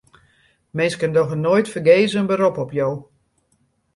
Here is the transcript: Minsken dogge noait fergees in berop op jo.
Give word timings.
Minsken 0.77 1.13
dogge 1.15 1.37
noait 1.43 1.71
fergees 1.73 2.17
in 2.19 2.29
berop 2.29 2.57
op 2.63 2.71
jo. 2.79 2.89